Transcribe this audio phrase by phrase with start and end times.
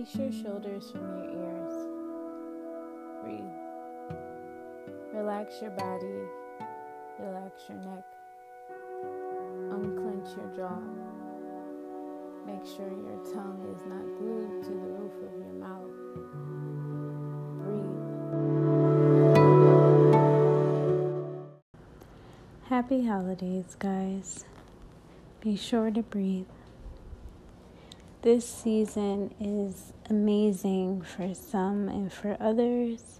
[0.00, 1.74] Release your shoulders from your ears.
[3.22, 3.54] Breathe.
[5.12, 6.26] Relax your body.
[7.18, 8.06] Relax your neck.
[9.70, 10.80] Unclench your jaw.
[12.46, 15.96] Make sure your tongue is not glued to the roof of your mouth.
[17.62, 18.00] Breathe.
[22.70, 24.46] Happy holidays, guys.
[25.42, 26.46] Be sure to breathe.
[28.22, 33.18] This season is amazing for some, and for others,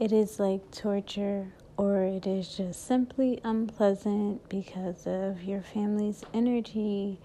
[0.00, 7.20] it is like torture or it is just simply unpleasant because of your family's energy,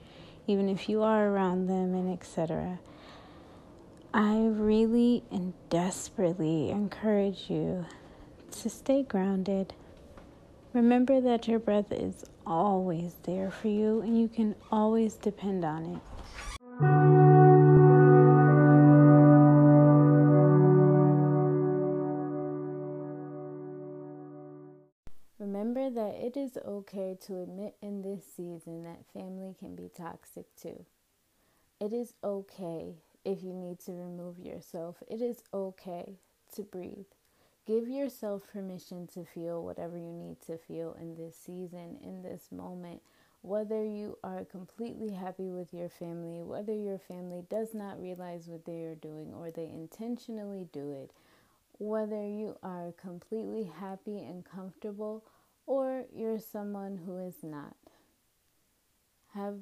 [0.45, 2.77] even if you are around them, and etc.
[4.13, 7.87] I really and desperately encourage you
[8.51, 9.73] to stay grounded.
[10.73, 15.85] Remember that your breath is always there for you and you can always depend on
[15.95, 16.14] it.
[26.25, 30.83] It is okay to admit in this season that family can be toxic too.
[31.79, 35.03] It is okay if you need to remove yourself.
[35.07, 36.15] It is okay
[36.55, 37.05] to breathe.
[37.67, 42.51] Give yourself permission to feel whatever you need to feel in this season, in this
[42.51, 43.03] moment
[43.43, 48.65] whether you are completely happy with your family, whether your family does not realize what
[48.65, 51.11] they are doing or they intentionally do it,
[51.77, 55.23] whether you are completely happy and comfortable
[55.65, 57.75] or you're someone who is not.
[59.33, 59.59] Have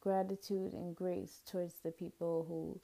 [0.00, 2.80] gratitude and grace towards the people who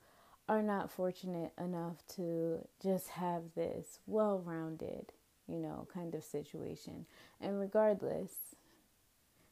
[0.49, 5.13] are not fortunate enough to just have this well rounded,
[5.49, 7.07] you know, kind of situation.
[7.41, 8.33] And regardless,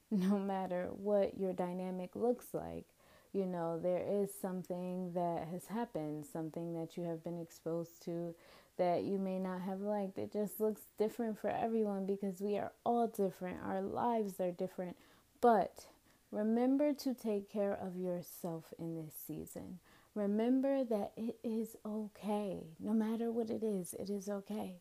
[0.10, 2.84] no matter what your dynamic looks like.
[3.32, 8.34] You know, there is something that has happened, something that you have been exposed to
[8.76, 10.18] that you may not have liked.
[10.18, 13.58] It just looks different for everyone because we are all different.
[13.64, 14.96] Our lives are different.
[15.40, 15.86] But
[16.30, 19.78] remember to take care of yourself in this season.
[20.14, 22.58] Remember that it is okay.
[22.78, 24.76] No matter what it is, it is okay.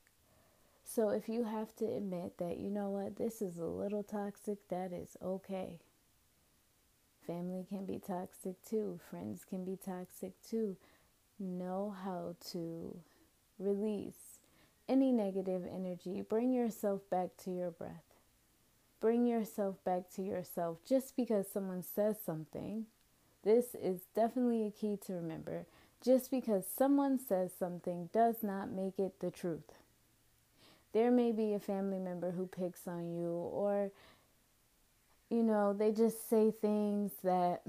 [0.86, 4.68] So if you have to admit that, you know what, this is a little toxic,
[4.70, 5.80] that is okay.
[7.26, 10.76] Family can be toxic too, friends can be toxic too.
[11.40, 13.00] Know how to
[13.64, 14.40] release
[14.88, 16.22] any negative energy.
[16.22, 18.04] Bring yourself back to your breath.
[19.00, 22.86] Bring yourself back to yourself just because someone says something.
[23.44, 25.66] This is definitely a key to remember.
[26.02, 29.74] Just because someone says something does not make it the truth.
[30.94, 33.92] There may be a family member who picks on you, or,
[35.30, 37.64] you know, they just say things that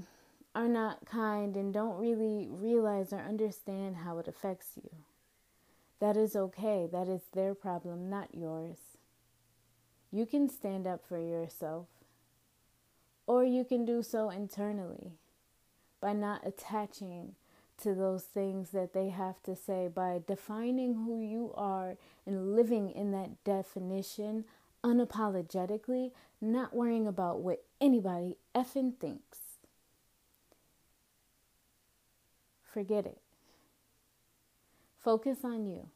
[0.55, 4.91] are not kind and don't really realize or understand how it affects you.
[6.01, 6.89] That is okay.
[6.91, 8.79] That is their problem, not yours.
[10.11, 11.87] You can stand up for yourself,
[13.27, 15.13] or you can do so internally
[16.01, 17.35] by not attaching
[17.83, 22.91] to those things that they have to say by defining who you are and living
[22.91, 24.45] in that definition
[24.85, 29.39] unapologetically, not worrying about what anybody effing thinks.
[32.63, 33.19] Forget it.
[35.05, 35.87] Focus on you.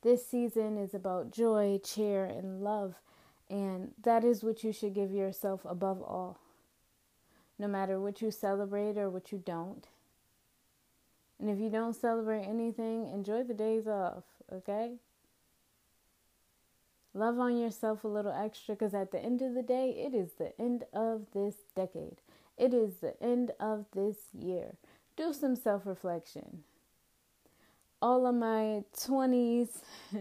[0.00, 2.94] This season is about joy, cheer, and love,
[3.50, 6.38] and that is what you should give yourself above all.
[7.58, 9.86] No matter what you celebrate or what you don't,
[11.38, 14.92] and if you don't celebrate anything, enjoy the days off, okay?
[17.12, 20.32] Love on yourself a little extra because at the end of the day, it is
[20.38, 22.22] the end of this decade.
[22.56, 24.76] It is the end of this year.
[25.16, 26.62] Do some self reflection.
[28.02, 29.68] All of my 20s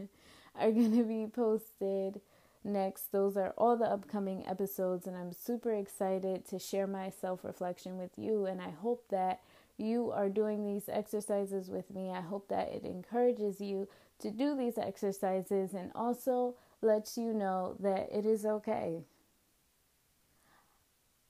[0.59, 2.22] are going to be posted
[2.64, 3.12] next.
[3.12, 7.97] Those are all the upcoming episodes, and I'm super excited to share my self reflection
[7.97, 8.46] with you.
[8.46, 9.41] And I hope that
[9.78, 12.11] you are doing these exercises with me.
[12.11, 13.88] I hope that it encourages you
[14.20, 19.02] to do these exercises and also lets you know that it is okay.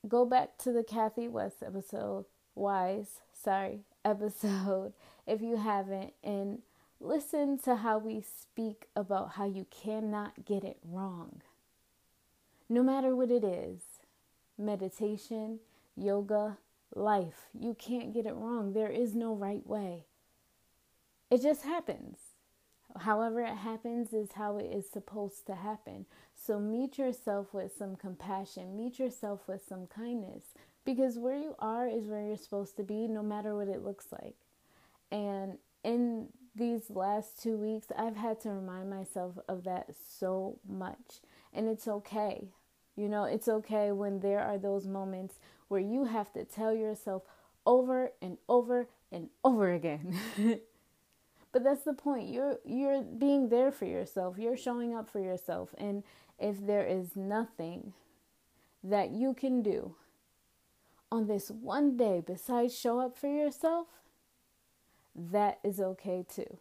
[0.08, 4.94] Go back to the Kathy West episode, Wise, sorry, episode,
[5.32, 6.60] if you haven't, and
[7.00, 11.42] listen to how we speak about how you cannot get it wrong.
[12.70, 13.82] No matter what it is
[14.58, 15.60] meditation,
[15.96, 16.58] yoga,
[16.96, 17.50] life.
[17.58, 18.74] You can't get it wrong.
[18.74, 20.06] There is no right way.
[21.30, 22.18] It just happens.
[23.00, 26.06] However, it happens is how it is supposed to happen.
[26.36, 30.44] So, meet yourself with some compassion, meet yourself with some kindness,
[30.84, 34.08] because where you are is where you're supposed to be, no matter what it looks
[34.12, 34.36] like.
[35.12, 41.22] And in these last two weeks, I've had to remind myself of that so much.
[41.54, 42.48] And it's okay.
[42.96, 47.24] You know, it's okay when there are those moments where you have to tell yourself
[47.66, 50.18] over and over and over again.
[51.52, 52.30] but that's the point.
[52.30, 54.38] You're you're being there for yourself.
[54.38, 55.74] You're showing up for yourself.
[55.78, 56.04] And
[56.40, 57.94] if there is nothing
[58.84, 59.96] that you can do
[61.12, 63.88] on this one day besides show up for yourself,
[65.16, 66.58] that is okay too.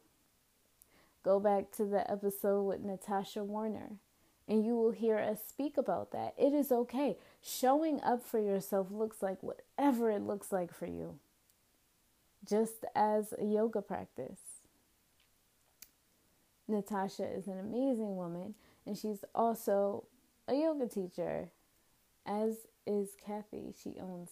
[1.23, 3.93] Go back to the episode with Natasha Warner
[4.51, 6.35] and you will hear us speak about that.
[6.37, 7.17] It is okay.
[7.41, 11.21] Showing up for yourself looks like whatever it looks like for you,
[12.45, 14.41] just as a yoga practice.
[16.67, 18.55] Natasha is an amazing woman,
[18.85, 20.05] and she's also
[20.49, 21.51] a yoga teacher,
[22.27, 23.73] as is Kathy.
[23.81, 24.31] She owns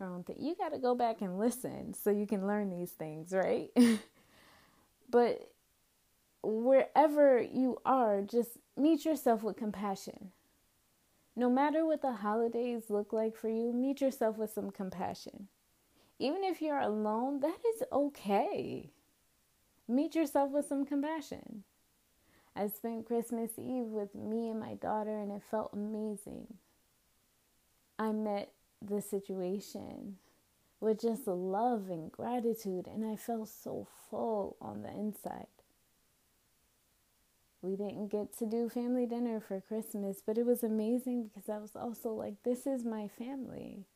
[0.00, 0.36] own thing.
[0.38, 3.70] You got to go back and listen so you can learn these things, right?
[5.10, 5.50] but
[6.42, 10.32] wherever you are, just meet yourself with compassion.
[11.34, 15.48] No matter what the holidays look like for you, meet yourself with some compassion.
[16.18, 18.90] Even if you're alone, that is okay.
[19.86, 21.64] Meet yourself with some compassion.
[22.56, 26.54] I spent Christmas Eve with me and my daughter, and it felt amazing.
[27.98, 30.16] I met the situation
[30.80, 35.46] with just love and gratitude, and I felt so full on the inside.
[37.62, 41.58] We didn't get to do family dinner for Christmas, but it was amazing because I
[41.58, 43.86] was also like, this is my family.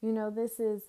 [0.00, 0.82] You know, this is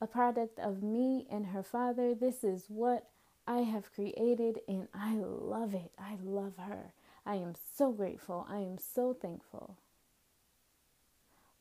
[0.00, 2.14] a product of me and her father.
[2.14, 3.08] This is what
[3.46, 5.90] I have created, and I love it.
[5.98, 6.92] I love her.
[7.26, 8.46] I am so grateful.
[8.48, 9.76] I am so thankful.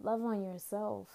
[0.01, 1.07] Love on yourself.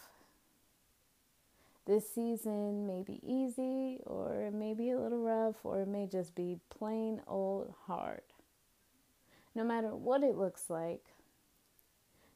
[1.87, 6.07] This season may be easy, or it may be a little rough, or it may
[6.07, 8.23] just be plain old hard.
[9.55, 11.05] No matter what it looks like,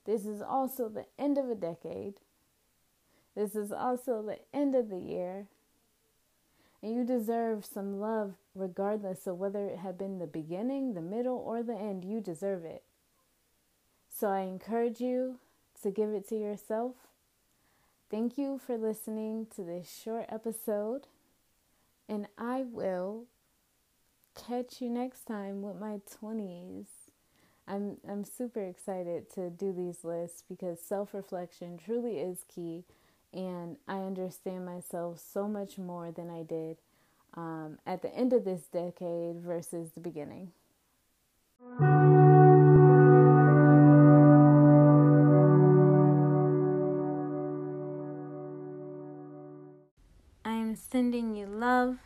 [0.05, 2.15] this is also the end of a decade.
[3.35, 5.47] This is also the end of the year.
[6.83, 11.37] And you deserve some love regardless of whether it had been the beginning, the middle,
[11.37, 12.05] or the end.
[12.05, 12.83] You deserve it.
[14.09, 15.39] So I encourage you
[15.83, 16.95] to give it to yourself.
[18.11, 21.07] Thank you for listening to this short episode,
[22.09, 23.25] and I will
[24.35, 26.87] catch you next time with my 20s.
[27.67, 32.85] I'm I'm super excited to do these lists because self-reflection truly is key
[33.33, 36.79] and I understand myself so much more than I did
[37.35, 40.53] um, at the end of this decade versus the beginning.
[51.61, 51.97] Love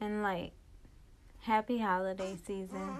[0.00, 0.52] and light.
[1.40, 2.96] Happy holiday season.